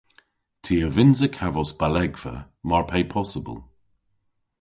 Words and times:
Ty 0.63 0.75
a 0.87 0.89
vynnsa 0.95 1.27
kavos 1.37 1.71
balegva 1.79 2.35
mar 2.69 2.83
pe 2.89 2.99
possybyl. 3.11 3.59